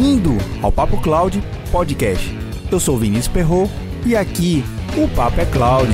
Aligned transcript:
Bem-vindo 0.00 0.30
ao 0.62 0.72
Papo 0.72 0.98
Cloud 1.02 1.42
Podcast. 1.70 2.26
Eu 2.72 2.80
sou 2.80 2.96
Vinícius 2.96 3.28
Perro 3.28 3.70
e 4.06 4.16
aqui 4.16 4.64
o 4.96 5.06
Papo 5.14 5.38
é 5.38 5.44
Cloud. 5.44 5.92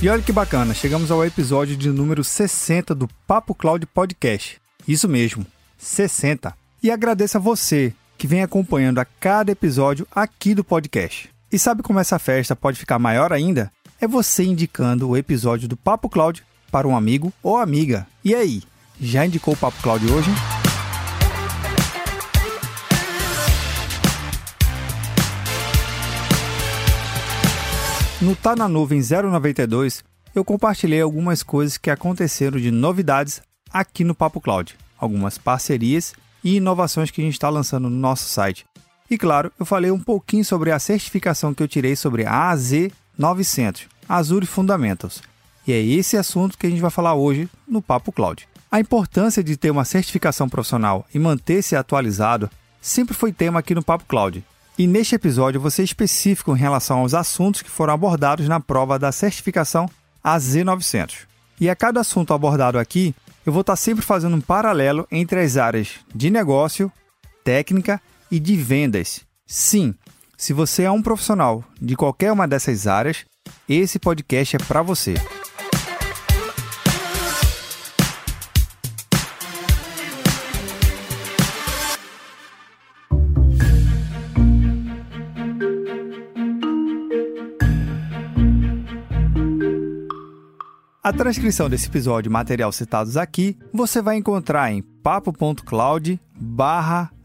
E 0.00 0.08
olha 0.08 0.22
que 0.22 0.32
bacana, 0.32 0.72
chegamos 0.72 1.10
ao 1.10 1.22
episódio 1.22 1.76
de 1.76 1.90
número 1.90 2.24
60 2.24 2.94
do 2.94 3.06
Papo 3.26 3.54
Cloud 3.54 3.84
Podcast. 3.84 4.58
Isso 4.88 5.06
mesmo, 5.06 5.44
60. 5.76 6.56
E 6.82 6.90
agradeço 6.90 7.36
a 7.36 7.40
você 7.40 7.92
que 8.16 8.26
vem 8.26 8.42
acompanhando 8.42 8.98
a 8.98 9.04
cada 9.04 9.52
episódio 9.52 10.08
aqui 10.10 10.54
do 10.54 10.64
podcast. 10.64 11.35
E 11.50 11.60
sabe 11.60 11.80
como 11.80 12.00
essa 12.00 12.18
festa 12.18 12.56
pode 12.56 12.76
ficar 12.76 12.98
maior 12.98 13.32
ainda? 13.32 13.70
É 14.00 14.06
você 14.06 14.42
indicando 14.44 15.08
o 15.08 15.16
episódio 15.16 15.68
do 15.68 15.76
Papo 15.76 16.08
Cloud 16.08 16.42
para 16.72 16.88
um 16.88 16.96
amigo 16.96 17.32
ou 17.40 17.56
amiga. 17.56 18.04
E 18.24 18.34
aí, 18.34 18.64
já 19.00 19.24
indicou 19.24 19.54
o 19.54 19.56
Papo 19.56 19.80
Cloud 19.80 20.04
hoje? 20.10 20.28
No 28.20 28.34
Tá 28.34 28.56
na 28.56 28.66
Nuvem 28.66 29.00
092, 29.00 30.02
eu 30.34 30.44
compartilhei 30.44 31.00
algumas 31.00 31.44
coisas 31.44 31.78
que 31.78 31.90
aconteceram 31.90 32.58
de 32.58 32.72
novidades 32.72 33.40
aqui 33.70 34.02
no 34.02 34.16
Papo 34.16 34.40
Cloud, 34.40 34.74
algumas 34.98 35.38
parcerias 35.38 36.12
e 36.42 36.56
inovações 36.56 37.12
que 37.12 37.20
a 37.20 37.24
gente 37.24 37.34
está 37.34 37.48
lançando 37.48 37.88
no 37.88 37.96
nosso 37.96 38.28
site. 38.28 38.66
E 39.10 39.16
claro, 39.16 39.52
eu 39.58 39.64
falei 39.64 39.90
um 39.90 40.00
pouquinho 40.00 40.44
sobre 40.44 40.72
a 40.72 40.78
certificação 40.78 41.54
que 41.54 41.62
eu 41.62 41.68
tirei 41.68 41.94
sobre 41.94 42.26
a 42.26 42.52
AZ900, 42.52 43.82
Azure 44.08 44.46
Fundamentals. 44.46 45.22
E 45.66 45.72
é 45.72 45.80
esse 45.80 46.16
assunto 46.16 46.58
que 46.58 46.66
a 46.66 46.70
gente 46.70 46.82
vai 46.82 46.90
falar 46.90 47.14
hoje 47.14 47.48
no 47.66 47.80
Papo 47.80 48.10
Cloud. 48.10 48.48
A 48.70 48.80
importância 48.80 49.42
de 49.42 49.56
ter 49.56 49.70
uma 49.70 49.84
certificação 49.84 50.48
profissional 50.48 51.06
e 51.14 51.18
manter-se 51.18 51.76
atualizado 51.76 52.50
sempre 52.80 53.14
foi 53.14 53.32
tema 53.32 53.60
aqui 53.60 53.74
no 53.74 53.82
Papo 53.82 54.04
Cloud. 54.06 54.44
E 54.78 54.86
neste 54.86 55.14
episódio 55.14 55.70
ser 55.70 55.84
específico 55.84 56.54
em 56.54 56.58
relação 56.58 56.98
aos 56.98 57.14
assuntos 57.14 57.62
que 57.62 57.70
foram 57.70 57.94
abordados 57.94 58.48
na 58.48 58.60
prova 58.60 58.98
da 58.98 59.10
certificação 59.12 59.88
AZ900. 60.24 61.26
E 61.60 61.70
a 61.70 61.76
cada 61.76 62.00
assunto 62.00 62.34
abordado 62.34 62.78
aqui, 62.78 63.14
eu 63.46 63.52
vou 63.52 63.62
estar 63.62 63.76
sempre 63.76 64.04
fazendo 64.04 64.36
um 64.36 64.40
paralelo 64.40 65.06
entre 65.10 65.40
as 65.40 65.56
áreas 65.56 65.94
de 66.14 66.28
negócio, 66.28 66.92
técnica 67.42 68.00
e 68.36 68.40
de 68.40 68.54
vendas. 68.54 69.22
Sim, 69.46 69.94
se 70.36 70.52
você 70.52 70.82
é 70.82 70.90
um 70.90 71.00
profissional 71.00 71.64
de 71.80 71.96
qualquer 71.96 72.30
uma 72.30 72.46
dessas 72.46 72.86
áreas, 72.86 73.24
esse 73.66 73.98
podcast 73.98 74.56
é 74.56 74.58
para 74.58 74.82
você. 74.82 75.14
A 91.02 91.12
transcrição 91.12 91.70
desse 91.70 91.86
episódio 91.86 92.28
e 92.28 92.32
material 92.32 92.72
citados 92.72 93.16
aqui 93.16 93.56
você 93.72 94.02
vai 94.02 94.16
encontrar 94.16 94.72
em 94.72 94.82
papo.cloud 95.06 96.20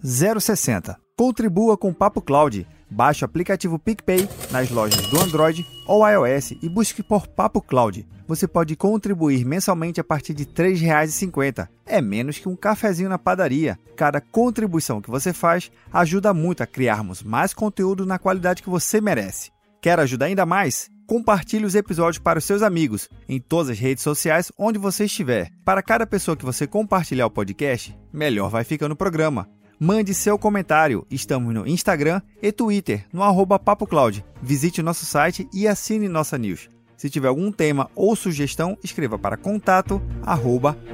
060. 0.03 0.99
Contribua 1.17 1.75
com 1.75 1.89
o 1.89 1.93
Papo 1.95 2.21
Cloud. 2.21 2.67
Baixe 2.87 3.23
o 3.23 3.25
aplicativo 3.25 3.79
PicPay 3.79 4.29
nas 4.51 4.69
lojas 4.69 5.07
do 5.07 5.19
Android 5.19 5.65
ou 5.87 6.07
iOS 6.07 6.51
e 6.61 6.69
busque 6.69 7.01
por 7.01 7.25
Papo 7.25 7.59
Cloud. 7.59 8.07
Você 8.27 8.47
pode 8.47 8.75
contribuir 8.75 9.43
mensalmente 9.43 9.99
a 9.99 10.03
partir 10.03 10.35
de 10.35 10.43
R$ 10.43 10.51
3,50. 10.53 11.67
É 11.87 11.99
menos 11.99 12.37
que 12.37 12.47
um 12.47 12.55
cafezinho 12.55 13.09
na 13.09 13.17
padaria. 13.17 13.79
Cada 13.97 14.21
contribuição 14.21 15.01
que 15.01 15.09
você 15.09 15.33
faz 15.33 15.71
ajuda 15.91 16.35
muito 16.35 16.61
a 16.61 16.67
criarmos 16.67 17.23
mais 17.23 17.51
conteúdo 17.51 18.05
na 18.05 18.19
qualidade 18.19 18.61
que 18.61 18.69
você 18.69 19.01
merece. 19.01 19.49
Quer 19.81 19.99
ajudar 19.99 20.27
ainda 20.27 20.45
mais? 20.45 20.87
Compartilhe 21.11 21.65
os 21.65 21.75
episódios 21.75 22.19
para 22.19 22.39
os 22.39 22.45
seus 22.45 22.61
amigos 22.61 23.09
em 23.27 23.37
todas 23.37 23.71
as 23.71 23.77
redes 23.77 24.01
sociais 24.01 24.49
onde 24.57 24.79
você 24.79 25.03
estiver. 25.03 25.51
Para 25.65 25.83
cada 25.83 26.07
pessoa 26.07 26.37
que 26.37 26.45
você 26.45 26.65
compartilhar 26.65 27.25
o 27.25 27.29
podcast, 27.29 27.93
melhor 28.13 28.49
vai 28.49 28.63
ficando 28.63 28.93
o 28.93 28.95
programa. 28.95 29.49
Mande 29.77 30.13
seu 30.13 30.39
comentário. 30.39 31.05
Estamos 31.11 31.53
no 31.53 31.67
Instagram 31.67 32.21
e 32.41 32.49
Twitter, 32.49 33.05
no 33.11 33.23
arroba 33.23 33.59
PapoCloud. 33.59 34.23
Visite 34.41 34.81
nosso 34.81 35.05
site 35.05 35.49
e 35.53 35.67
assine 35.67 36.07
nossa 36.07 36.37
news. 36.37 36.69
Se 36.95 37.09
tiver 37.09 37.27
algum 37.27 37.51
tema 37.51 37.91
ou 37.93 38.15
sugestão, 38.15 38.77
escreva 38.81 39.19
para 39.19 39.35
contato 39.35 40.01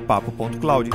papo.cloud. 0.08 0.90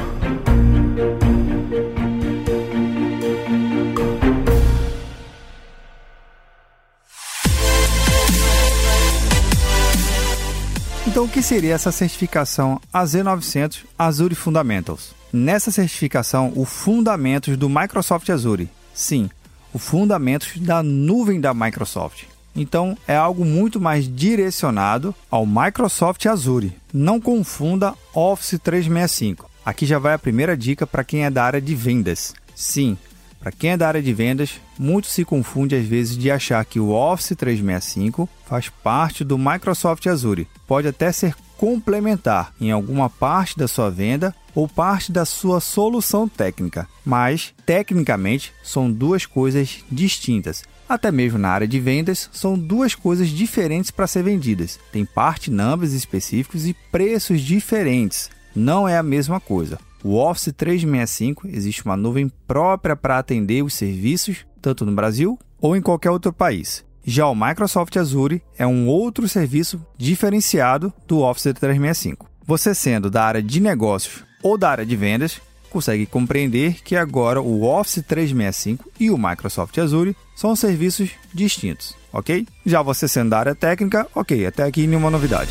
Então, 11.12 11.24
o 11.24 11.28
que 11.28 11.42
seria 11.42 11.74
essa 11.74 11.92
certificação 11.92 12.80
AZ900 12.90 13.80
Azure 13.98 14.34
Fundamentals? 14.34 15.14
Nessa 15.30 15.70
certificação, 15.70 16.54
o 16.56 16.64
Fundamentos 16.64 17.54
do 17.58 17.68
Microsoft 17.68 18.30
Azure. 18.30 18.70
Sim, 18.94 19.28
o 19.74 19.78
Fundamentos 19.78 20.56
da 20.56 20.82
nuvem 20.82 21.38
da 21.38 21.52
Microsoft. 21.52 22.22
Então, 22.56 22.96
é 23.06 23.14
algo 23.14 23.44
muito 23.44 23.78
mais 23.78 24.08
direcionado 24.08 25.14
ao 25.30 25.44
Microsoft 25.44 26.24
Azure. 26.24 26.72
Não 26.94 27.20
confunda 27.20 27.92
Office 28.14 28.58
365. 28.58 29.50
Aqui 29.66 29.84
já 29.84 29.98
vai 29.98 30.14
a 30.14 30.18
primeira 30.18 30.56
dica 30.56 30.86
para 30.86 31.04
quem 31.04 31.26
é 31.26 31.30
da 31.30 31.44
área 31.44 31.60
de 31.60 31.74
vendas. 31.74 32.32
Sim, 32.54 32.96
para 33.42 33.50
quem 33.50 33.70
é 33.70 33.76
da 33.76 33.88
área 33.88 34.00
de 34.00 34.14
vendas, 34.14 34.60
muito 34.78 35.08
se 35.08 35.24
confunde 35.24 35.74
às 35.74 35.84
vezes 35.84 36.16
de 36.16 36.30
achar 36.30 36.64
que 36.64 36.78
o 36.78 36.90
Office 36.90 37.34
365 37.36 38.28
faz 38.46 38.68
parte 38.68 39.24
do 39.24 39.36
Microsoft 39.36 40.06
Azure. 40.06 40.46
Pode 40.64 40.86
até 40.86 41.10
ser 41.10 41.34
complementar 41.58 42.52
em 42.60 42.70
alguma 42.70 43.10
parte 43.10 43.58
da 43.58 43.66
sua 43.66 43.90
venda 43.90 44.32
ou 44.54 44.68
parte 44.68 45.10
da 45.10 45.24
sua 45.24 45.60
solução 45.60 46.28
técnica, 46.28 46.88
mas 47.04 47.52
tecnicamente 47.66 48.52
são 48.62 48.90
duas 48.90 49.26
coisas 49.26 49.84
distintas. 49.90 50.62
Até 50.88 51.10
mesmo 51.10 51.38
na 51.38 51.48
área 51.48 51.66
de 51.66 51.80
vendas, 51.80 52.30
são 52.32 52.56
duas 52.56 52.94
coisas 52.94 53.28
diferentes 53.28 53.90
para 53.90 54.06
ser 54.06 54.22
vendidas. 54.22 54.78
Tem 54.92 55.04
parte 55.04 55.50
numbers 55.50 55.92
específicos 55.92 56.64
e 56.64 56.76
preços 56.92 57.40
diferentes. 57.40 58.30
Não 58.54 58.86
é 58.86 58.96
a 58.96 59.02
mesma 59.02 59.40
coisa. 59.40 59.80
O 60.04 60.16
Office 60.16 60.52
365 60.56 61.46
existe 61.48 61.84
uma 61.84 61.96
nuvem 61.96 62.28
própria 62.46 62.96
para 62.96 63.18
atender 63.18 63.62
os 63.62 63.74
serviços, 63.74 64.44
tanto 64.60 64.84
no 64.84 64.92
Brasil 64.92 65.38
ou 65.60 65.76
em 65.76 65.82
qualquer 65.82 66.10
outro 66.10 66.32
país. 66.32 66.84
Já 67.04 67.26
o 67.28 67.34
Microsoft 67.34 67.96
Azure 67.96 68.42
é 68.58 68.66
um 68.66 68.88
outro 68.88 69.28
serviço 69.28 69.84
diferenciado 69.96 70.92
do 71.06 71.20
Office 71.20 71.52
365. 71.54 72.28
Você 72.44 72.74
sendo 72.74 73.10
da 73.10 73.24
área 73.24 73.42
de 73.42 73.60
negócios 73.60 74.24
ou 74.42 74.58
da 74.58 74.70
área 74.70 74.86
de 74.86 74.96
vendas, 74.96 75.40
consegue 75.70 76.04
compreender 76.04 76.82
que 76.82 76.96
agora 76.96 77.40
o 77.40 77.64
Office 77.64 78.04
365 78.06 78.90
e 78.98 79.10
o 79.10 79.16
Microsoft 79.16 79.76
Azure 79.78 80.16
são 80.36 80.54
serviços 80.54 81.10
distintos, 81.32 81.96
ok? 82.12 82.46
Já 82.66 82.82
você 82.82 83.06
sendo 83.06 83.30
da 83.30 83.38
área 83.38 83.54
técnica, 83.54 84.06
ok, 84.14 84.46
até 84.46 84.64
aqui 84.64 84.86
nenhuma 84.86 85.10
novidade. 85.10 85.50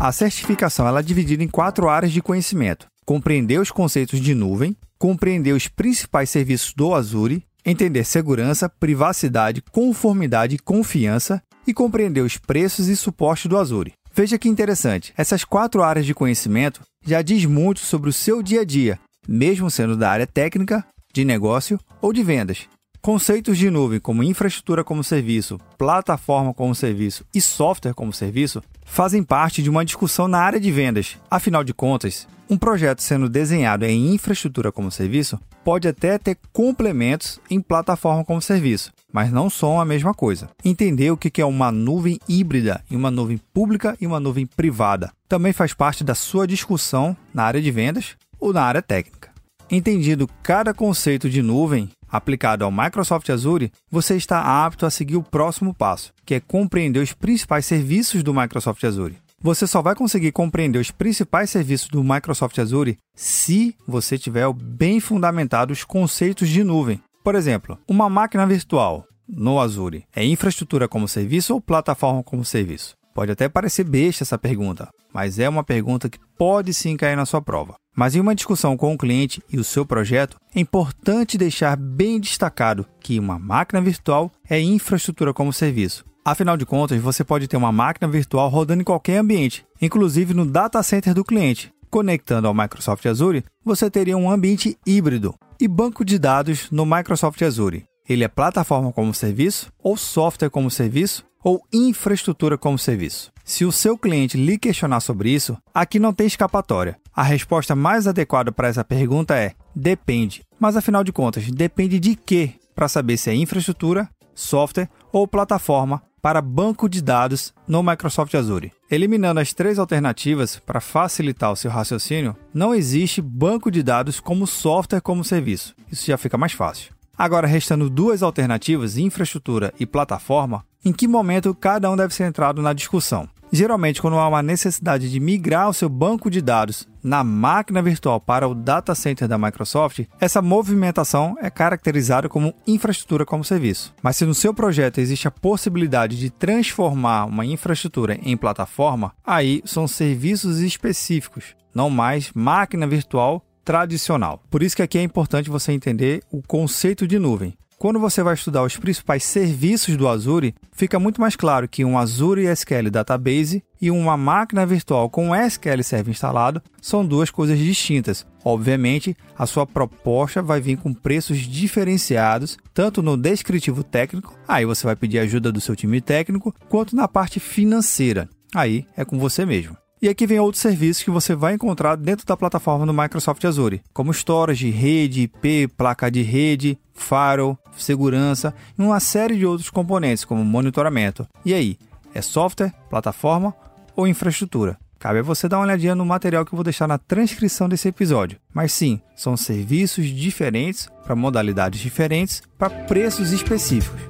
A 0.00 0.12
certificação 0.12 0.88
ela 0.88 1.00
é 1.00 1.02
dividida 1.02 1.44
em 1.44 1.48
quatro 1.48 1.86
áreas 1.86 2.10
de 2.10 2.22
conhecimento: 2.22 2.86
compreender 3.04 3.60
os 3.60 3.70
conceitos 3.70 4.18
de 4.18 4.34
nuvem, 4.34 4.74
compreender 4.98 5.52
os 5.52 5.68
principais 5.68 6.30
serviços 6.30 6.72
do 6.72 6.94
Azure, 6.94 7.44
entender 7.66 8.04
segurança, 8.04 8.66
privacidade, 8.66 9.62
conformidade 9.70 10.56
e 10.56 10.58
confiança 10.58 11.42
e 11.66 11.74
compreender 11.74 12.22
os 12.22 12.38
preços 12.38 12.88
e 12.88 12.96
suporte 12.96 13.46
do 13.46 13.58
Azure. 13.58 13.92
Veja 14.14 14.38
que 14.38 14.48
interessante, 14.48 15.12
essas 15.18 15.44
quatro 15.44 15.82
áreas 15.82 16.06
de 16.06 16.14
conhecimento 16.14 16.80
já 17.04 17.20
diz 17.20 17.44
muito 17.44 17.80
sobre 17.80 18.08
o 18.08 18.12
seu 18.12 18.42
dia 18.42 18.62
a 18.62 18.64
dia, 18.64 18.98
mesmo 19.28 19.70
sendo 19.70 19.98
da 19.98 20.10
área 20.10 20.26
técnica, 20.26 20.82
de 21.12 21.26
negócio 21.26 21.78
ou 22.00 22.10
de 22.10 22.22
vendas. 22.22 22.66
Conceitos 23.02 23.56
de 23.56 23.70
nuvem 23.70 23.98
como 23.98 24.22
infraestrutura 24.22 24.84
como 24.84 25.02
serviço, 25.02 25.58
plataforma 25.78 26.52
como 26.52 26.74
serviço 26.74 27.24
e 27.34 27.40
software 27.40 27.94
como 27.94 28.12
serviço 28.12 28.62
fazem 28.84 29.22
parte 29.22 29.62
de 29.62 29.70
uma 29.70 29.86
discussão 29.86 30.28
na 30.28 30.38
área 30.38 30.60
de 30.60 30.70
vendas. 30.70 31.16
Afinal 31.30 31.64
de 31.64 31.72
contas, 31.72 32.28
um 32.48 32.58
projeto 32.58 33.00
sendo 33.00 33.26
desenhado 33.26 33.86
em 33.86 34.12
infraestrutura 34.12 34.70
como 34.70 34.90
serviço 34.90 35.40
pode 35.64 35.88
até 35.88 36.18
ter 36.18 36.36
complementos 36.52 37.40
em 37.48 37.58
plataforma 37.58 38.22
como 38.22 38.42
serviço, 38.42 38.92
mas 39.10 39.32
não 39.32 39.48
são 39.48 39.80
a 39.80 39.84
mesma 39.86 40.12
coisa. 40.12 40.50
Entender 40.62 41.10
o 41.10 41.16
que 41.16 41.40
é 41.40 41.46
uma 41.46 41.72
nuvem 41.72 42.20
híbrida 42.28 42.84
e 42.90 42.96
uma 42.96 43.10
nuvem 43.10 43.40
pública 43.54 43.96
e 43.98 44.06
uma 44.06 44.20
nuvem 44.20 44.44
privada 44.44 45.10
também 45.26 45.54
faz 45.54 45.72
parte 45.72 46.04
da 46.04 46.14
sua 46.14 46.46
discussão 46.46 47.16
na 47.32 47.44
área 47.44 47.62
de 47.62 47.70
vendas 47.70 48.14
ou 48.38 48.52
na 48.52 48.62
área 48.62 48.82
técnica. 48.82 49.30
Entendido 49.70 50.28
cada 50.42 50.74
conceito 50.74 51.30
de 51.30 51.40
nuvem 51.40 51.88
aplicado 52.10 52.64
ao 52.64 52.72
Microsoft 52.72 53.28
Azure, 53.30 53.72
você 53.90 54.16
está 54.16 54.64
apto 54.64 54.84
a 54.86 54.90
seguir 54.90 55.16
o 55.16 55.22
próximo 55.22 55.72
passo, 55.72 56.12
que 56.24 56.34
é 56.34 56.40
compreender 56.40 57.00
os 57.00 57.12
principais 57.12 57.66
serviços 57.66 58.22
do 58.22 58.34
Microsoft 58.34 58.82
Azure. 58.84 59.16
Você 59.42 59.66
só 59.66 59.80
vai 59.80 59.94
conseguir 59.94 60.32
compreender 60.32 60.78
os 60.78 60.90
principais 60.90 61.48
serviços 61.48 61.88
do 61.88 62.04
Microsoft 62.04 62.58
Azure 62.58 62.98
se 63.14 63.74
você 63.86 64.18
tiver 64.18 64.52
bem 64.52 65.00
fundamentado 65.00 65.72
os 65.72 65.82
conceitos 65.82 66.48
de 66.48 66.62
nuvem. 66.62 67.00
Por 67.24 67.34
exemplo, 67.34 67.78
uma 67.88 68.10
máquina 68.10 68.46
virtual 68.46 69.06
no 69.26 69.60
Azure 69.60 70.04
é 70.14 70.24
infraestrutura 70.24 70.88
como 70.88 71.08
serviço 71.08 71.54
ou 71.54 71.60
plataforma 71.60 72.22
como 72.22 72.44
serviço? 72.44 72.99
Pode 73.14 73.32
até 73.32 73.48
parecer 73.48 73.84
besta 73.84 74.24
essa 74.24 74.38
pergunta, 74.38 74.88
mas 75.12 75.38
é 75.38 75.48
uma 75.48 75.64
pergunta 75.64 76.08
que 76.08 76.18
pode 76.38 76.72
sim 76.72 76.96
cair 76.96 77.16
na 77.16 77.26
sua 77.26 77.42
prova. 77.42 77.74
Mas 77.96 78.14
em 78.14 78.20
uma 78.20 78.34
discussão 78.34 78.76
com 78.76 78.94
o 78.94 78.98
cliente 78.98 79.42
e 79.52 79.58
o 79.58 79.64
seu 79.64 79.84
projeto, 79.84 80.36
é 80.54 80.60
importante 80.60 81.36
deixar 81.36 81.76
bem 81.76 82.20
destacado 82.20 82.86
que 83.00 83.18
uma 83.18 83.38
máquina 83.38 83.80
virtual 83.80 84.30
é 84.48 84.60
infraestrutura 84.60 85.34
como 85.34 85.52
serviço 85.52 86.04
Afinal 86.24 86.56
de 86.56 86.66
contas, 86.66 87.00
você 87.00 87.24
pode 87.24 87.48
ter 87.48 87.56
uma 87.56 87.72
máquina 87.72 88.10
virtual 88.10 88.48
rodando 88.48 88.82
em 88.82 88.84
qualquer 88.84 89.18
ambiente, 89.18 89.64
inclusive 89.80 90.34
no 90.34 90.44
data 90.44 90.82
center 90.82 91.14
do 91.14 91.24
cliente. 91.24 91.72
Conectando 91.90 92.46
ao 92.46 92.54
Microsoft 92.54 93.04
Azure, 93.06 93.44
você 93.64 93.90
teria 93.90 94.16
um 94.16 94.30
ambiente 94.30 94.78
híbrido 94.86 95.34
e 95.58 95.66
banco 95.66 96.04
de 96.04 96.18
dados 96.18 96.70
no 96.70 96.84
Microsoft 96.84 97.40
Azure. 97.42 97.84
Ele 98.08 98.22
é 98.22 98.28
plataforma 98.28 98.92
como 98.92 99.14
serviço, 99.14 99.72
ou 99.82 99.96
software 99.96 100.50
como 100.50 100.70
serviço, 100.70 101.24
ou 101.42 101.62
infraestrutura 101.72 102.56
como 102.56 102.78
serviço. 102.78 103.32
Se 103.44 103.64
o 103.64 103.72
seu 103.72 103.98
cliente 103.98 104.36
lhe 104.36 104.58
questionar 104.58 105.00
sobre 105.00 105.30
isso, 105.30 105.58
aqui 105.74 105.98
não 105.98 106.12
tem 106.12 106.26
escapatória. 106.26 106.96
A 107.14 107.22
resposta 107.22 107.74
mais 107.74 108.06
adequada 108.06 108.52
para 108.52 108.68
essa 108.68 108.84
pergunta 108.84 109.36
é: 109.36 109.54
depende. 109.74 110.42
Mas 110.58 110.76
afinal 110.76 111.02
de 111.02 111.12
contas, 111.12 111.50
depende 111.50 111.98
de 111.98 112.14
quê? 112.14 112.54
Para 112.74 112.88
saber 112.88 113.16
se 113.16 113.30
é 113.30 113.34
infraestrutura, 113.34 114.08
software 114.34 114.88
ou 115.12 115.26
plataforma 115.26 116.02
para 116.22 116.42
banco 116.42 116.88
de 116.88 117.02
dados 117.02 117.52
no 117.66 117.82
Microsoft 117.82 118.34
Azure. 118.34 118.72
Eliminando 118.90 119.40
as 119.40 119.52
três 119.52 119.78
alternativas 119.78 120.58
para 120.58 120.80
facilitar 120.80 121.50
o 121.50 121.56
seu 121.56 121.70
raciocínio, 121.70 122.36
não 122.52 122.74
existe 122.74 123.22
banco 123.22 123.70
de 123.70 123.82
dados 123.82 124.20
como 124.20 124.46
software 124.46 125.00
como 125.00 125.24
serviço. 125.24 125.74
Isso 125.90 126.06
já 126.06 126.18
fica 126.18 126.36
mais 126.36 126.52
fácil. 126.52 126.92
Agora, 127.20 127.46
restando 127.46 127.90
duas 127.90 128.22
alternativas, 128.22 128.96
infraestrutura 128.96 129.74
e 129.78 129.84
plataforma, 129.84 130.64
em 130.82 130.90
que 130.90 131.06
momento 131.06 131.54
cada 131.54 131.90
um 131.90 131.94
deve 131.94 132.14
ser 132.14 132.24
entrado 132.24 132.62
na 132.62 132.72
discussão? 132.72 133.28
Geralmente, 133.52 134.00
quando 134.00 134.16
há 134.16 134.26
uma 134.26 134.42
necessidade 134.42 135.10
de 135.10 135.20
migrar 135.20 135.68
o 135.68 135.74
seu 135.74 135.90
banco 135.90 136.30
de 136.30 136.40
dados 136.40 136.88
na 137.02 137.22
máquina 137.22 137.82
virtual 137.82 138.18
para 138.22 138.48
o 138.48 138.54
data 138.54 138.94
center 138.94 139.28
da 139.28 139.36
Microsoft, 139.36 140.06
essa 140.18 140.40
movimentação 140.40 141.36
é 141.42 141.50
caracterizada 141.50 142.26
como 142.26 142.54
infraestrutura 142.66 143.26
como 143.26 143.44
serviço. 143.44 143.92
Mas 144.02 144.16
se 144.16 144.24
no 144.24 144.32
seu 144.32 144.54
projeto 144.54 144.96
existe 144.96 145.28
a 145.28 145.30
possibilidade 145.30 146.18
de 146.18 146.30
transformar 146.30 147.26
uma 147.26 147.44
infraestrutura 147.44 148.18
em 148.22 148.34
plataforma, 148.34 149.12
aí 149.22 149.60
são 149.66 149.86
serviços 149.86 150.60
específicos, 150.60 151.54
não 151.74 151.90
mais 151.90 152.32
máquina 152.34 152.86
virtual 152.86 153.44
tradicional. 153.64 154.42
Por 154.50 154.62
isso 154.62 154.76
que 154.76 154.82
aqui 154.82 154.98
é 154.98 155.02
importante 155.02 155.50
você 155.50 155.72
entender 155.72 156.22
o 156.30 156.42
conceito 156.42 157.06
de 157.06 157.18
nuvem. 157.18 157.54
Quando 157.80 157.98
você 157.98 158.22
vai 158.22 158.34
estudar 158.34 158.62
os 158.62 158.76
principais 158.76 159.24
serviços 159.24 159.96
do 159.96 160.06
Azure, 160.06 160.54
fica 160.70 160.98
muito 160.98 161.18
mais 161.18 161.34
claro 161.34 161.66
que 161.66 161.82
um 161.82 161.96
Azure 161.96 162.44
SQL 162.44 162.90
Database 162.90 163.64
e 163.80 163.90
uma 163.90 164.18
máquina 164.18 164.66
virtual 164.66 165.08
com 165.08 165.34
SQL 165.34 165.82
Server 165.82 166.10
instalado 166.10 166.62
são 166.78 167.06
duas 167.06 167.30
coisas 167.30 167.58
distintas. 167.58 168.26
Obviamente, 168.44 169.16
a 169.34 169.46
sua 169.46 169.66
proposta 169.66 170.42
vai 170.42 170.60
vir 170.60 170.76
com 170.76 170.92
preços 170.92 171.38
diferenciados, 171.38 172.58
tanto 172.74 173.00
no 173.00 173.16
descritivo 173.16 173.82
técnico, 173.82 174.38
aí 174.46 174.66
você 174.66 174.84
vai 174.84 174.94
pedir 174.94 175.18
ajuda 175.20 175.50
do 175.50 175.58
seu 175.58 175.74
time 175.74 176.02
técnico, 176.02 176.54
quanto 176.68 176.94
na 176.94 177.08
parte 177.08 177.40
financeira. 177.40 178.28
Aí 178.54 178.84
é 178.94 179.06
com 179.06 179.18
você 179.18 179.46
mesmo. 179.46 179.74
E 180.02 180.08
aqui 180.08 180.26
vem 180.26 180.40
outros 180.40 180.62
serviços 180.62 181.02
que 181.02 181.10
você 181.10 181.34
vai 181.34 181.52
encontrar 181.52 181.94
dentro 181.94 182.24
da 182.24 182.34
plataforma 182.34 182.86
do 182.86 182.94
Microsoft 182.94 183.44
Azure, 183.44 183.82
como 183.92 184.12
storage, 184.12 184.70
rede, 184.70 185.22
IP, 185.22 185.68
placa 185.76 186.10
de 186.10 186.22
rede, 186.22 186.78
firewall, 186.94 187.58
segurança 187.76 188.54
e 188.78 188.82
uma 188.82 188.98
série 188.98 189.36
de 189.36 189.44
outros 189.44 189.68
componentes, 189.68 190.24
como 190.24 190.42
monitoramento. 190.42 191.28
E 191.44 191.52
aí, 191.52 191.76
é 192.14 192.22
software, 192.22 192.72
plataforma 192.88 193.54
ou 193.94 194.08
infraestrutura? 194.08 194.78
Cabe 194.98 195.18
a 195.18 195.22
você 195.22 195.48
dar 195.48 195.58
uma 195.58 195.64
olhadinha 195.64 195.94
no 195.94 196.04
material 196.04 196.46
que 196.46 196.52
eu 196.52 196.56
vou 196.56 196.64
deixar 196.64 196.86
na 196.86 196.96
transcrição 196.96 197.68
desse 197.68 197.88
episódio. 197.88 198.38
Mas 198.54 198.72
sim, 198.72 199.00
são 199.14 199.36
serviços 199.36 200.06
diferentes, 200.06 200.88
para 201.04 201.14
modalidades 201.14 201.80
diferentes, 201.80 202.42
para 202.58 202.70
preços 202.70 203.32
específicos. 203.32 204.09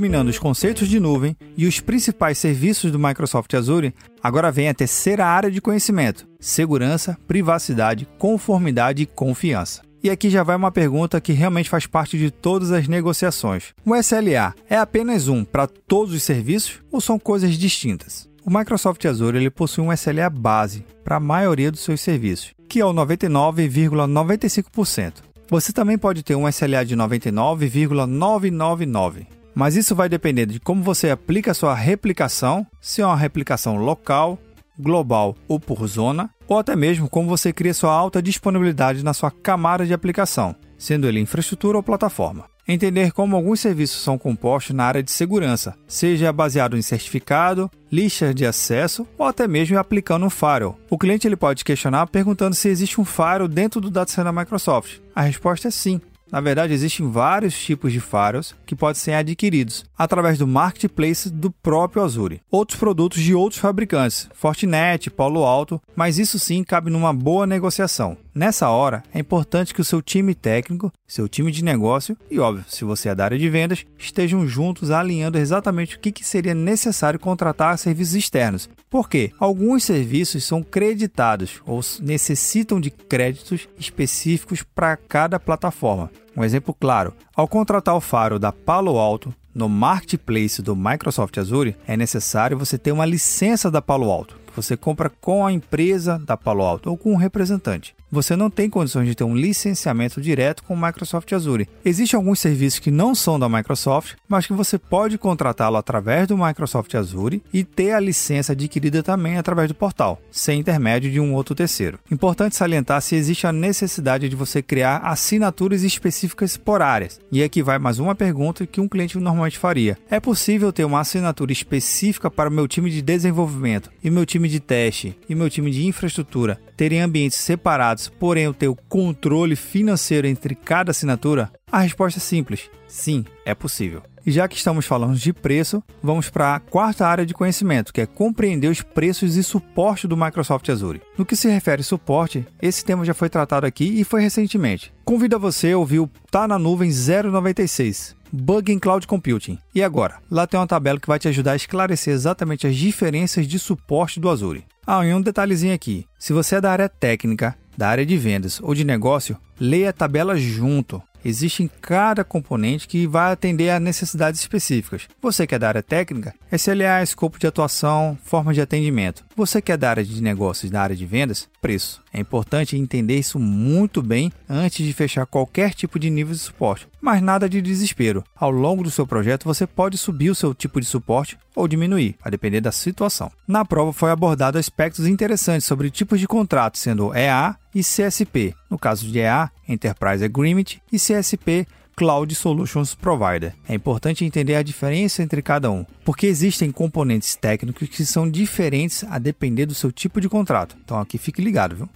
Dominando 0.00 0.30
os 0.30 0.38
conceitos 0.38 0.88
de 0.88 0.98
nuvem 0.98 1.36
e 1.54 1.66
os 1.66 1.78
principais 1.78 2.38
serviços 2.38 2.90
do 2.90 2.98
Microsoft 2.98 3.52
Azure, 3.52 3.94
agora 4.22 4.50
vem 4.50 4.66
a 4.66 4.72
terceira 4.72 5.26
área 5.26 5.50
de 5.50 5.60
conhecimento: 5.60 6.26
segurança, 6.40 7.18
privacidade, 7.28 8.08
conformidade 8.18 9.02
e 9.02 9.06
confiança. 9.06 9.82
E 10.02 10.08
aqui 10.08 10.30
já 10.30 10.42
vai 10.42 10.56
uma 10.56 10.72
pergunta 10.72 11.20
que 11.20 11.34
realmente 11.34 11.68
faz 11.68 11.86
parte 11.86 12.16
de 12.16 12.30
todas 12.30 12.72
as 12.72 12.88
negociações. 12.88 13.74
O 13.84 13.94
SLA 13.94 14.54
é 14.70 14.78
apenas 14.78 15.28
um 15.28 15.44
para 15.44 15.66
todos 15.66 16.14
os 16.14 16.22
serviços 16.22 16.80
ou 16.90 16.98
são 16.98 17.18
coisas 17.18 17.58
distintas? 17.58 18.26
O 18.42 18.50
Microsoft 18.50 19.04
Azure 19.04 19.36
ele 19.36 19.50
possui 19.50 19.84
um 19.84 19.92
SLA 19.92 20.30
base 20.30 20.82
para 21.04 21.16
a 21.16 21.20
maioria 21.20 21.70
dos 21.70 21.80
seus 21.80 22.00
serviços, 22.00 22.54
que 22.66 22.80
é 22.80 22.86
o 22.86 22.94
99,95%. 22.94 25.12
Você 25.50 25.74
também 25.74 25.98
pode 25.98 26.22
ter 26.22 26.36
um 26.36 26.48
SLA 26.48 26.86
de 26.86 26.96
99,999, 26.96 29.26
mas 29.54 29.76
isso 29.76 29.94
vai 29.94 30.08
depender 30.08 30.46
de 30.46 30.60
como 30.60 30.82
você 30.82 31.10
aplica 31.10 31.50
a 31.50 31.54
sua 31.54 31.74
replicação, 31.74 32.66
se 32.80 33.02
é 33.02 33.06
uma 33.06 33.16
replicação 33.16 33.76
local, 33.76 34.38
global 34.78 35.36
ou 35.46 35.60
por 35.60 35.86
zona, 35.86 36.30
ou 36.48 36.58
até 36.58 36.74
mesmo 36.74 37.08
como 37.08 37.28
você 37.28 37.52
cria 37.52 37.74
sua 37.74 37.92
alta 37.92 38.22
disponibilidade 38.22 39.04
na 39.04 39.12
sua 39.12 39.30
camada 39.30 39.86
de 39.86 39.94
aplicação, 39.94 40.56
sendo 40.78 41.06
ele 41.06 41.20
infraestrutura 41.20 41.76
ou 41.76 41.82
plataforma. 41.82 42.50
Entender 42.72 43.10
como 43.10 43.34
alguns 43.34 43.58
serviços 43.58 44.00
são 44.00 44.16
compostos 44.16 44.76
na 44.76 44.84
área 44.84 45.02
de 45.02 45.10
segurança, 45.10 45.74
seja 45.88 46.32
baseado 46.32 46.76
em 46.76 46.82
certificado, 46.82 47.68
lista 47.90 48.32
de 48.32 48.46
acesso 48.46 49.06
ou 49.18 49.26
até 49.26 49.48
mesmo 49.48 49.76
aplicando 49.76 50.24
um 50.24 50.30
firewall. 50.30 50.78
O 50.88 50.96
cliente 50.96 51.26
ele 51.26 51.36
pode 51.36 51.64
questionar 51.64 52.06
perguntando 52.06 52.54
se 52.54 52.68
existe 52.68 53.00
um 53.00 53.04
firewall 53.04 53.48
dentro 53.48 53.80
do 53.80 53.90
data 53.90 54.12
center 54.12 54.32
da 54.32 54.40
Microsoft. 54.40 54.98
A 55.14 55.22
resposta 55.22 55.66
é 55.66 55.70
sim. 55.70 56.00
Na 56.30 56.40
verdade, 56.40 56.72
existem 56.72 57.10
vários 57.10 57.58
tipos 57.58 57.92
de 57.92 58.00
firewalls 58.00 58.54
que 58.66 58.76
podem 58.76 59.00
ser 59.00 59.14
adquiridos 59.14 59.84
através 59.96 60.38
do 60.38 60.46
marketplace 60.46 61.28
do 61.30 61.50
próprio 61.50 62.02
Azure. 62.02 62.40
Outros 62.50 62.78
produtos 62.78 63.22
de 63.22 63.34
outros 63.34 63.60
fabricantes, 63.60 64.28
Fortinet, 64.34 65.10
Palo 65.10 65.44
Alto, 65.44 65.80
mas 65.96 66.18
isso 66.18 66.38
sim 66.38 66.62
cabe 66.62 66.90
numa 66.90 67.12
boa 67.12 67.46
negociação. 67.46 68.16
Nessa 68.32 68.68
hora, 68.68 69.02
é 69.12 69.18
importante 69.18 69.74
que 69.74 69.80
o 69.80 69.84
seu 69.84 70.00
time 70.00 70.34
técnico, 70.36 70.92
seu 71.06 71.28
time 71.28 71.50
de 71.50 71.64
negócio 71.64 72.16
e, 72.30 72.38
óbvio, 72.38 72.64
se 72.68 72.84
você 72.84 73.08
é 73.08 73.14
da 73.14 73.24
área 73.24 73.38
de 73.38 73.48
vendas, 73.48 73.84
estejam 73.98 74.46
juntos 74.46 74.90
alinhando 74.90 75.36
exatamente 75.36 75.96
o 75.96 75.98
que, 75.98 76.24
seria 76.24 76.54
necessário 76.54 77.18
contratar 77.18 77.76
serviços 77.76 78.14
externos. 78.14 78.68
Porque 78.88 79.32
alguns 79.38 79.82
serviços 79.82 80.44
são 80.44 80.62
creditados 80.62 81.60
ou 81.66 81.80
necessitam 82.00 82.80
de 82.80 82.90
créditos 82.90 83.68
específicos 83.76 84.62
para 84.62 84.96
cada 84.96 85.40
plataforma. 85.40 86.10
Um 86.36 86.44
exemplo 86.44 86.72
claro: 86.72 87.12
ao 87.34 87.48
contratar 87.48 87.96
o 87.96 88.00
faro 88.00 88.38
da 88.38 88.52
Palo 88.52 88.96
Alto 88.96 89.34
no 89.52 89.68
marketplace 89.68 90.62
do 90.62 90.76
Microsoft 90.76 91.36
Azure, 91.36 91.76
é 91.84 91.96
necessário 91.96 92.56
você 92.56 92.78
ter 92.78 92.92
uma 92.92 93.04
licença 93.04 93.70
da 93.70 93.82
Palo 93.82 94.10
Alto 94.10 94.38
que 94.50 94.56
você 94.56 94.76
compra 94.76 95.08
com 95.08 95.46
a 95.46 95.52
empresa 95.52 96.18
da 96.18 96.36
Palo 96.36 96.62
Alto 96.62 96.90
ou 96.90 96.96
com 96.96 97.12
um 97.12 97.16
representante. 97.16 97.94
Você 98.12 98.34
não 98.34 98.50
tem 98.50 98.68
condições 98.68 99.06
de 99.06 99.14
ter 99.14 99.22
um 99.22 99.36
licenciamento 99.36 100.20
direto 100.20 100.64
com 100.64 100.74
o 100.74 100.80
Microsoft 100.80 101.32
Azure. 101.32 101.68
Existem 101.84 102.16
alguns 102.16 102.40
serviços 102.40 102.80
que 102.80 102.90
não 102.90 103.14
são 103.14 103.38
da 103.38 103.48
Microsoft, 103.48 104.14
mas 104.28 104.48
que 104.48 104.52
você 104.52 104.76
pode 104.78 105.16
contratá-lo 105.16 105.76
através 105.76 106.26
do 106.26 106.36
Microsoft 106.36 106.92
Azure 106.96 107.40
e 107.52 107.62
ter 107.62 107.92
a 107.92 108.00
licença 108.00 108.50
adquirida 108.50 109.00
também 109.00 109.38
através 109.38 109.68
do 109.68 109.76
portal, 109.76 110.20
sem 110.28 110.58
intermédio 110.58 111.08
de 111.08 111.20
um 111.20 111.34
outro 111.34 111.54
terceiro. 111.54 112.00
Importante 112.10 112.56
salientar 112.56 113.00
se 113.00 113.14
existe 113.14 113.46
a 113.46 113.52
necessidade 113.52 114.28
de 114.28 114.34
você 114.34 114.60
criar 114.60 114.96
assinaturas 115.04 115.84
específicas 115.84 116.56
por 116.56 116.82
áreas. 116.82 117.20
E 117.30 117.44
aqui 117.44 117.62
vai 117.62 117.78
mais 117.78 118.00
uma 118.00 118.16
pergunta 118.16 118.66
que 118.66 118.80
um 118.80 118.88
cliente 118.88 119.18
normalmente 119.18 119.56
faria: 119.56 119.96
é 120.10 120.18
possível 120.18 120.72
ter 120.72 120.84
uma 120.84 120.98
assinatura 120.98 121.52
específica 121.52 122.28
para 122.28 122.50
o 122.50 122.52
meu 122.52 122.66
time 122.66 122.90
de 122.90 123.02
desenvolvimento 123.02 123.88
e 124.02 124.10
meu 124.10 124.26
time 124.26 124.48
de 124.48 124.58
teste 124.58 125.16
e 125.28 125.34
meu 125.36 125.48
time 125.48 125.70
de 125.70 125.86
infraestrutura 125.86 126.58
terem 126.80 127.02
ambientes 127.02 127.36
separados, 127.36 128.08
porém 128.08 128.48
o 128.48 128.54
teu 128.54 128.74
controle 128.88 129.54
financeiro 129.54 130.26
entre 130.26 130.54
cada 130.54 130.92
assinatura? 130.92 131.52
A 131.70 131.80
resposta 131.80 132.18
é 132.18 132.22
simples: 132.22 132.70
sim, 132.88 133.22
é 133.44 133.54
possível. 133.54 134.02
E 134.24 134.30
já 134.30 134.48
que 134.48 134.56
estamos 134.56 134.86
falando 134.86 135.14
de 135.14 135.30
preço, 135.30 135.82
vamos 136.02 136.30
para 136.30 136.54
a 136.54 136.60
quarta 136.60 137.06
área 137.06 137.26
de 137.26 137.34
conhecimento, 137.34 137.92
que 137.92 138.00
é 138.00 138.06
compreender 138.06 138.68
os 138.68 138.80
preços 138.80 139.36
e 139.36 139.42
suporte 139.42 140.08
do 140.08 140.16
Microsoft 140.16 140.70
Azure. 140.70 141.02
No 141.18 141.26
que 141.26 141.36
se 141.36 141.50
refere 141.50 141.80
ao 141.80 141.84
suporte, 141.84 142.46
esse 142.62 142.82
tema 142.82 143.04
já 143.04 143.12
foi 143.12 143.28
tratado 143.28 143.66
aqui 143.66 144.00
e 144.00 144.02
foi 144.02 144.22
recentemente. 144.22 144.90
Convido 145.04 145.36
a 145.36 145.38
você 145.38 145.72
a 145.72 145.78
ouvir 145.78 145.98
o 145.98 146.10
Tá 146.30 146.48
na 146.48 146.58
Nuvem 146.58 146.90
096. 146.90 148.16
Bug 148.32 148.72
em 148.72 148.78
Cloud 148.78 149.06
Computing. 149.06 149.58
E 149.74 149.82
agora? 149.82 150.18
Lá 150.30 150.46
tem 150.46 150.58
uma 150.58 150.66
tabela 150.66 151.00
que 151.00 151.08
vai 151.08 151.18
te 151.18 151.28
ajudar 151.28 151.52
a 151.52 151.56
esclarecer 151.56 152.14
exatamente 152.14 152.66
as 152.66 152.76
diferenças 152.76 153.46
de 153.46 153.58
suporte 153.58 154.20
do 154.20 154.30
Azure. 154.30 154.64
Ah, 154.92 155.06
e 155.06 155.14
um 155.14 155.20
detalhezinho 155.20 155.72
aqui. 155.72 156.04
Se 156.18 156.32
você 156.32 156.56
é 156.56 156.60
da 156.60 156.72
área 156.72 156.88
técnica, 156.88 157.56
da 157.78 157.88
área 157.88 158.04
de 158.04 158.16
vendas 158.16 158.58
ou 158.60 158.74
de 158.74 158.82
negócio, 158.82 159.36
leia 159.60 159.90
a 159.90 159.92
tabela 159.92 160.36
junto 160.36 161.00
existe 161.24 161.62
em 161.62 161.70
cada 161.80 162.24
componente 162.24 162.88
que 162.88 163.06
vai 163.06 163.32
atender 163.32 163.70
a 163.70 163.80
necessidades 163.80 164.40
específicas. 164.40 165.08
Você 165.20 165.46
que 165.46 165.54
é 165.54 165.58
da 165.58 165.68
área 165.68 165.82
técnica, 165.82 166.34
SLA, 166.50 167.02
escopo 167.02 167.38
de 167.38 167.46
atuação, 167.46 168.18
forma 168.24 168.52
de 168.52 168.60
atendimento. 168.60 169.24
Você 169.40 169.62
que 169.62 169.72
é 169.72 169.76
da 169.78 169.88
área 169.88 170.04
de 170.04 170.22
negócios, 170.22 170.70
da 170.70 170.82
área 170.82 170.94
de 170.94 171.06
vendas, 171.06 171.48
preço. 171.62 172.02
É 172.12 172.20
importante 172.20 172.76
entender 172.76 173.18
isso 173.18 173.38
muito 173.38 174.02
bem 174.02 174.30
antes 174.46 174.84
de 174.84 174.92
fechar 174.92 175.24
qualquer 175.24 175.72
tipo 175.72 175.98
de 175.98 176.10
nível 176.10 176.34
de 176.34 176.40
suporte. 176.40 176.86
Mas 177.00 177.22
nada 177.22 177.48
de 177.48 177.62
desespero. 177.62 178.22
Ao 178.36 178.50
longo 178.50 178.82
do 178.82 178.90
seu 178.90 179.06
projeto, 179.06 179.44
você 179.44 179.66
pode 179.66 179.96
subir 179.96 180.28
o 180.28 180.34
seu 180.34 180.52
tipo 180.52 180.78
de 180.78 180.86
suporte 180.86 181.38
ou 181.56 181.66
diminuir, 181.66 182.16
a 182.22 182.28
depender 182.28 182.60
da 182.60 182.70
situação. 182.70 183.32
Na 183.48 183.64
prova 183.64 183.94
foi 183.94 184.10
abordado 184.10 184.58
aspectos 184.58 185.06
interessantes 185.06 185.64
sobre 185.64 185.90
tipos 185.90 186.20
de 186.20 186.28
contrato, 186.28 186.76
sendo 186.76 187.14
EA 187.14 187.56
e 187.74 187.80
CSP. 187.80 188.54
No 188.68 188.78
caso 188.78 189.06
de 189.06 189.20
EA, 189.20 189.50
Enterprise 189.66 190.22
Agreement, 190.22 190.76
e 190.92 190.98
CSP, 190.98 191.66
Cloud 191.96 192.34
Solutions 192.34 192.94
Provider. 192.94 193.54
É 193.68 193.74
importante 193.74 194.24
entender 194.24 194.54
a 194.54 194.62
diferença 194.62 195.22
entre 195.22 195.42
cada 195.42 195.70
um, 195.70 195.84
porque 196.04 196.26
existem 196.26 196.70
componentes 196.70 197.36
técnicos 197.36 197.88
que 197.88 198.04
são 198.04 198.28
diferentes 198.28 199.04
a 199.04 199.18
depender 199.18 199.66
do 199.66 199.74
seu 199.74 199.92
tipo 199.92 200.20
de 200.20 200.28
contrato. 200.28 200.76
Então 200.84 200.98
aqui 200.98 201.18
fique 201.18 201.42
ligado, 201.42 201.76
viu? 201.76 201.88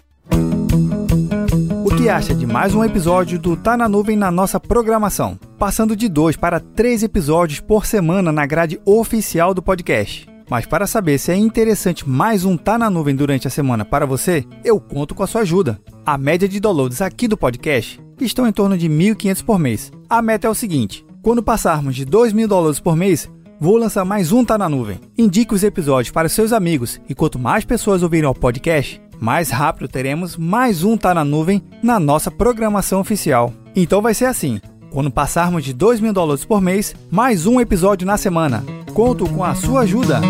O 1.85 1.97
que 1.97 2.09
acha 2.09 2.35
de 2.35 2.47
mais 2.47 2.75
um 2.75 2.85
episódio 2.85 3.39
do 3.39 3.57
Tá 3.57 3.77
na 3.77 3.89
Nuvem 3.89 4.17
na 4.17 4.31
nossa 4.31 4.59
programação? 4.59 5.39
Passando 5.59 5.97
de 5.97 6.09
dois 6.09 6.37
para 6.37 6.61
três 6.61 7.03
episódios 7.03 7.61
por 7.61 7.87
semana 7.87 8.33
na 8.33 8.47
grade 8.47 8.81
oficial 8.85 9.55
do 9.55 9.63
podcast. 9.63 10.29
Mas 10.51 10.67
para 10.67 10.87
saber 10.87 11.19
se 11.19 11.33
é 11.33 11.37
interessante 11.37 12.09
mais 12.09 12.45
um 12.45 12.57
Tá 12.57 12.77
na 12.77 12.91
Nuvem 12.91 13.17
durante 13.17 13.47
a 13.47 13.51
semana 13.51 13.85
para 13.85 14.05
você, 14.05 14.45
eu 14.63 14.79
conto 14.79 15.15
com 15.15 15.23
a 15.23 15.27
sua 15.27 15.41
ajuda. 15.41 15.81
A 16.05 16.19
média 16.19 16.47
de 16.47 16.61
downloads 16.61 17.01
aqui 17.01 17.27
do 17.27 17.37
podcast 17.37 18.04
estão 18.21 18.47
em 18.47 18.53
torno 18.53 18.77
de 18.77 18.89
1.500 18.89 19.45
por 19.45 19.59
mês. 19.59 19.93
A 20.09 20.21
meta 20.23 20.47
é 20.47 20.51
o 20.51 20.55
seguinte: 20.55 21.05
quando 21.23 21.43
passarmos 21.43 21.97
de 21.97 22.05
2.000 22.05 22.47
downloads 22.47 22.81
por 22.81 22.95
mês, 22.95 23.31
vou 23.61 23.77
lançar 23.77 24.05
mais 24.05 24.31
um 24.31 24.45
Tá 24.45 24.59
na 24.59 24.69
Nuvem. 24.69 25.01
Indique 25.17 25.55
os 25.55 25.65
episódios 25.65 26.13
para 26.13 26.29
seus 26.29 26.53
amigos 26.53 27.01
e 27.09 27.15
quanto 27.15 27.39
mais 27.39 27.65
pessoas 27.65 28.03
ouvirem 28.03 28.29
o 28.29 28.35
podcast, 28.35 29.01
mais 29.21 29.51
rápido 29.51 29.89
teremos 29.89 30.37
mais 30.37 30.85
um 30.85 30.97
Tá 30.97 31.15
na 31.15 31.25
Nuvem 31.25 31.63
na 31.83 31.99
nossa 31.99 32.31
programação 32.31 33.01
oficial. 33.01 33.53
Então 33.75 34.03
vai 34.03 34.15
ser 34.15 34.27
assim: 34.27 34.61
quando 34.91 35.11
passarmos 35.11 35.65
de 35.65 35.73
2 35.73 36.01
mil 36.01 36.13
dólares 36.13 36.45
por 36.45 36.61
mês, 36.61 36.95
mais 37.11 37.47
um 37.47 37.61
episódio 37.61 38.07
na 38.07 38.17
semana. 38.17 38.65
Conto 38.93 39.29
com 39.29 39.43
a 39.43 39.55
sua 39.55 39.81
ajuda! 39.81 40.21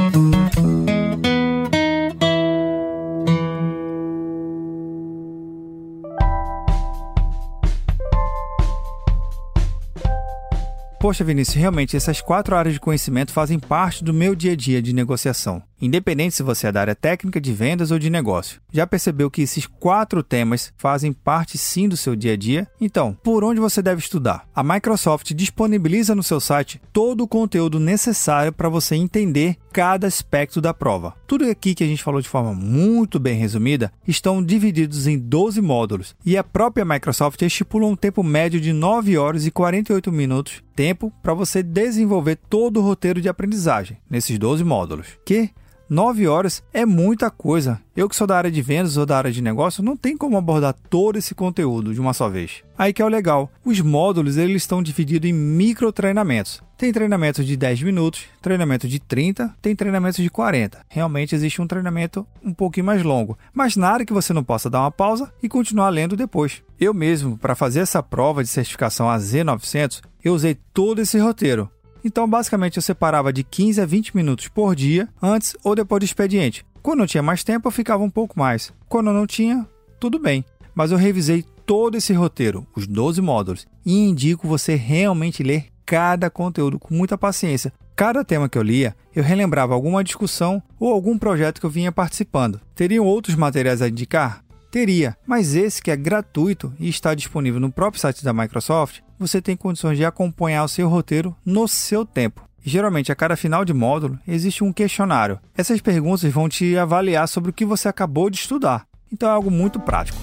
Poxa, 11.05 11.23
Vinícius, 11.23 11.57
realmente 11.57 11.95
essas 11.99 12.23
quatro 12.23 12.57
áreas 12.57 12.73
de 12.73 12.81
conhecimento 12.81 13.31
fazem 13.31 13.59
parte 13.59 14.03
do 14.03 14.15
meu 14.15 14.35
dia 14.35 14.53
a 14.53 14.57
dia 14.57 14.81
de 14.81 14.95
negociação 14.95 15.63
independente 15.85 16.35
se 16.35 16.43
você 16.43 16.69
é 16.69 16.73
da 16.73 16.81
área 16.81 16.95
técnica, 16.95 17.41
de 17.41 17.53
vendas 17.53 17.91
ou 17.91 17.99
de 17.99 18.11
negócio. 18.11 18.61
Já 18.73 18.87
percebeu 18.87 19.31
que 19.31 19.43
esses 19.43 19.67
quatro 19.67 20.23
temas 20.23 20.73
fazem 20.77 21.13
parte 21.13 21.59
sim 21.59 21.89
do 21.89 21.97
seu 21.97 22.17
dia 22.17 22.33
a 22.33 22.37
dia? 22.37 22.67
Então, 22.81 23.17
por 23.23 23.45
onde 23.45 23.61
você 23.61 23.83
deve 23.83 24.01
estudar? 24.01 24.49
A 24.55 24.63
Microsoft 24.63 25.33
disponibiliza 25.33 26.15
no 26.15 26.23
seu 26.23 26.41
site 26.41 26.81
todo 26.93 27.25
o 27.25 27.29
conteúdo 27.29 27.79
necessário 27.79 28.53
para 28.53 28.69
você 28.69 28.95
entender 28.95 29.57
cada 29.73 30.07
aspecto 30.07 30.61
da 30.61 30.73
prova. 30.73 31.15
Tudo 31.27 31.45
aqui 31.51 31.75
que 31.75 31.83
a 31.83 31.87
gente 31.87 32.03
falou 32.03 32.21
de 32.21 32.29
forma 32.29 32.55
muito 32.55 33.19
bem 33.19 33.37
resumida 33.37 33.93
estão 34.07 34.43
divididos 34.43 35.07
em 35.07 35.19
12 35.19 35.61
módulos 35.61 36.15
e 36.25 36.37
a 36.37 36.45
própria 36.45 36.85
Microsoft 36.85 37.43
estipula 37.43 37.87
um 37.87 37.97
tempo 37.97 38.23
médio 38.23 38.61
de 38.61 38.73
9 38.73 39.19
horas 39.19 39.45
e 39.45 39.51
48 39.51 40.13
minutos 40.13 40.63
tempo 40.75 41.13
para 41.23 41.35
você 41.35 41.63
desenvolver 41.63 42.37
todo 42.37 42.81
o 42.81 42.83
roteiro 42.83 43.21
de 43.21 43.29
aprendizagem 43.29 43.97
nesses 44.09 44.39
12 44.39 44.65
módulos, 44.65 45.19
que 45.25 45.51
9 45.89 46.27
horas 46.27 46.63
é 46.73 46.87
muita 46.87 47.31
coisa. 47.31 47.81
Eu 47.95 48.09
que 48.09 48.17
sou 48.17 48.27
da 48.27 48.37
área 48.37 48.51
de 48.51 48.63
vendas 48.63 48.97
ou 48.97 49.05
da 49.05 49.19
área 49.19 49.31
de 49.31 49.43
negócio, 49.43 49.83
não 49.83 49.97
tem 49.97 50.17
como 50.17 50.37
abordar 50.37 50.75
todo 50.89 51.19
esse 51.19 51.35
conteúdo 51.35 51.93
de 51.93 52.01
uma 52.01 52.15
só 52.15 52.29
vez. 52.29 52.63
Aí 52.77 52.93
que 52.93 53.03
é 53.03 53.05
o 53.05 53.09
legal. 53.09 53.51
Os 53.65 53.81
módulos 53.81 54.37
eles 54.37 54.63
estão 54.63 54.83
divididos 54.83 55.29
em 55.29 55.33
micro 55.33 55.93
treinamentos. 55.93 56.63
Tem 56.77 56.93
treinamento 56.93 57.45
de 57.45 57.57
10 57.57 57.83
minutos, 57.83 58.25
treinamento 58.43 58.89
de 58.89 58.99
30, 58.99 59.55
tem 59.63 59.77
treinamento 59.77 60.21
de 60.21 60.29
40. 60.29 60.81
Realmente 60.89 61.35
existe 61.35 61.63
um 61.63 61.67
treinamento 61.67 62.27
um 62.43 62.53
pouquinho 62.53 62.87
mais 62.87 63.03
longo, 63.03 63.39
mas 63.53 63.77
nada 63.77 64.05
que 64.05 64.13
você 64.13 64.33
não 64.33 64.43
possa 64.43 64.69
dar 64.69 64.81
uma 64.81 64.91
pausa 64.91 65.33
e 65.43 65.49
continuar 65.49 65.91
lendo 65.91 66.17
depois. 66.17 66.63
Eu 66.81 66.93
mesmo, 66.93 67.39
para 67.39 67.55
fazer 67.55 67.81
essa 67.81 68.03
prova 68.03 68.43
de 68.43 68.49
certificação 68.49 69.07
AZ900, 69.07 70.03
eu 70.25 70.35
usei 70.35 70.57
todo 70.73 71.01
esse 71.01 71.19
roteiro. 71.19 71.71
Então, 72.05 72.29
basicamente, 72.29 72.77
eu 72.77 72.83
separava 72.83 73.33
de 73.33 73.43
15 73.43 73.81
a 73.81 73.87
20 73.87 74.15
minutos 74.15 74.47
por 74.49 74.77
dia, 74.77 75.09
antes 75.23 75.57
ou 75.65 75.75
depois 75.75 76.01
do 76.01 76.05
expediente. 76.05 76.65
Quando 76.83 77.01
eu 77.01 77.07
tinha 77.07 77.23
mais 77.23 77.43
tempo, 77.43 77.67
eu 77.67 77.73
ficava 77.73 78.03
um 78.03 78.11
pouco 78.11 78.39
mais. 78.39 78.71
Quando 78.89 79.07
eu 79.07 79.15
não 79.15 79.27
tinha, 79.27 79.67
tudo 79.99 80.19
bem. 80.19 80.45
Mas 80.75 80.93
eu 80.93 80.99
revisei 80.99 81.43
todo 81.65 81.97
esse 81.97 82.13
roteiro, 82.13 82.67
os 82.77 82.87
12 82.87 83.23
módulos, 83.23 83.67
e 83.87 83.97
indico 83.97 84.47
você 84.47 84.75
realmente 84.75 85.43
ler 85.43 85.69
cada 85.87 86.29
conteúdo 86.29 86.79
com 86.79 86.95
muita 86.95 87.17
paciência. 87.17 87.73
Cada 87.97 88.25
tema 88.25 88.49
que 88.49 88.59
eu 88.59 88.63
lia, 88.63 88.95
eu 89.15 89.23
relembrava 89.23 89.73
alguma 89.73 90.05
discussão 90.05 90.63
ou 90.79 90.93
algum 90.93 91.17
projeto 91.17 91.61
que 91.61 91.67
eu 91.67 91.71
vinha 91.71 91.93
participando. 91.93 92.61
Teriam 92.75 93.07
outros 93.07 93.37
materiais 93.37 93.81
a 93.81 93.89
indicar? 93.89 94.45
Teria, 94.71 95.17
mas 95.25 95.55
esse 95.55 95.81
que 95.81 95.91
é 95.91 95.97
gratuito 95.97 96.75
e 96.81 96.89
está 96.89 97.15
disponível 97.15 97.61
no 97.61 97.71
próprio 97.71 98.01
site 98.01 98.25
da 98.25 98.33
Microsoft, 98.33 99.01
você 99.27 99.41
tem 99.41 99.57
condições 99.57 99.97
de 99.97 100.05
acompanhar 100.05 100.65
o 100.65 100.69
seu 100.69 100.87
roteiro 100.87 101.35
no 101.45 101.67
seu 101.67 102.05
tempo. 102.05 102.47
Geralmente, 102.63 103.11
a 103.11 103.15
cada 103.15 103.37
final 103.37 103.65
de 103.65 103.73
módulo, 103.73 104.19
existe 104.29 104.63
um 104.63 104.73
questionário. 104.73 105.39
Essas 105.57 105.81
perguntas 105.81 106.31
vão 106.31 106.49
te 106.49 106.77
avaliar 106.77 107.27
sobre 107.27 107.51
o 107.51 107.53
que 107.53 107.65
você 107.65 107.89
acabou 107.89 108.29
de 108.29 108.37
estudar. 108.37 108.87
Então 109.11 109.29
é 109.29 109.33
algo 109.33 109.51
muito 109.51 109.81
prático. 109.81 110.19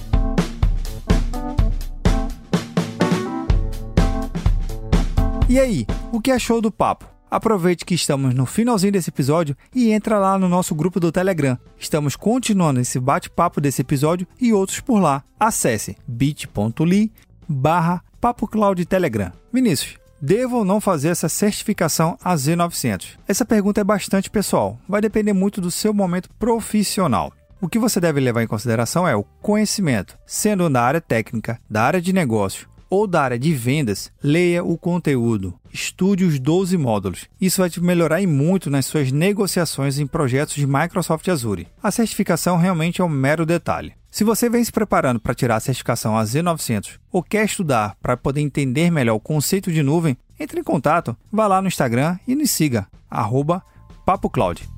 E 5.49 5.59
aí, 5.59 5.85
o 6.11 6.21
que 6.21 6.31
achou 6.31 6.61
do 6.61 6.71
papo? 6.71 7.05
Aproveite 7.29 7.85
que 7.85 7.95
estamos 7.95 8.33
no 8.33 8.45
finalzinho 8.45 8.93
desse 8.93 9.09
episódio 9.09 9.55
e 9.73 9.91
entra 9.91 10.19
lá 10.19 10.37
no 10.37 10.47
nosso 10.47 10.75
grupo 10.75 10.99
do 10.99 11.11
Telegram. 11.11 11.57
Estamos 11.77 12.15
continuando 12.15 12.79
esse 12.79 12.99
bate-papo 12.99 13.59
desse 13.59 13.81
episódio 13.81 14.27
e 14.39 14.53
outros 14.53 14.79
por 14.79 14.99
lá. 14.99 15.23
Acesse 15.39 15.97
bit.ly 16.07 17.11
barra 17.47 18.03
Papo 18.21 18.47
Cloud 18.47 18.85
Telegram. 18.85 19.31
Vinícius, 19.51 19.97
devo 20.21 20.57
ou 20.57 20.63
não 20.63 20.79
fazer 20.79 21.07
essa 21.07 21.27
certificação 21.27 22.15
AZ900? 22.23 23.17
Essa 23.27 23.43
pergunta 23.43 23.81
é 23.81 23.83
bastante 23.83 24.29
pessoal, 24.29 24.79
vai 24.87 25.01
depender 25.01 25.33
muito 25.33 25.59
do 25.59 25.71
seu 25.71 25.91
momento 25.91 26.29
profissional. 26.37 27.33
O 27.59 27.67
que 27.67 27.79
você 27.79 27.99
deve 27.99 28.19
levar 28.19 28.43
em 28.43 28.47
consideração 28.47 29.07
é 29.07 29.15
o 29.15 29.23
conhecimento, 29.41 30.19
sendo 30.23 30.69
da 30.69 30.83
área 30.83 31.01
técnica, 31.01 31.59
da 31.67 31.81
área 31.81 31.99
de 31.99 32.13
negócio 32.13 32.69
ou 32.91 33.07
da 33.07 33.23
área 33.23 33.39
de 33.39 33.53
vendas, 33.53 34.11
leia 34.21 34.63
o 34.63 34.77
conteúdo. 34.77 35.53
Estude 35.73 36.25
os 36.25 36.37
12 36.37 36.77
módulos. 36.77 37.27
Isso 37.39 37.61
vai 37.61 37.69
te 37.69 37.81
melhorar 37.81 38.21
e 38.21 38.27
muito 38.27 38.69
nas 38.69 38.85
suas 38.85 39.13
negociações 39.13 39.97
em 39.97 40.05
projetos 40.05 40.55
de 40.55 40.67
Microsoft 40.67 41.25
Azure. 41.29 41.69
A 41.81 41.89
certificação 41.89 42.57
realmente 42.57 43.01
é 43.01 43.03
um 43.03 43.09
mero 43.09 43.45
detalhe. 43.45 43.93
Se 44.11 44.25
você 44.25 44.49
vem 44.49 44.61
se 44.61 44.73
preparando 44.73 45.21
para 45.21 45.33
tirar 45.33 45.55
a 45.55 45.59
certificação 45.61 46.15
AZ900 46.15 46.99
ou 47.09 47.23
quer 47.23 47.45
estudar 47.45 47.95
para 48.01 48.17
poder 48.17 48.41
entender 48.41 48.91
melhor 48.91 49.15
o 49.15 49.19
conceito 49.21 49.71
de 49.71 49.81
nuvem, 49.81 50.17
entre 50.37 50.59
em 50.59 50.63
contato, 50.63 51.15
vá 51.31 51.47
lá 51.47 51.61
no 51.61 51.69
Instagram 51.69 52.19
e 52.27 52.35
nos 52.35 52.51
siga, 52.51 52.85
arroba 53.09 53.63
PapoCloud. 54.05 54.69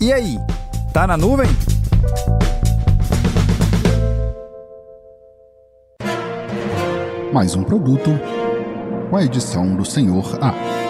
E 0.00 0.12
aí, 0.12 0.36
tá 0.94 1.08
na 1.08 1.16
nuvem? 1.16 1.48
mais 7.32 7.54
um 7.54 7.62
produto 7.62 8.10
com 9.10 9.16
a 9.16 9.22
edição 9.22 9.76
do 9.76 9.84
Senhor 9.84 10.38
A. 10.42 10.87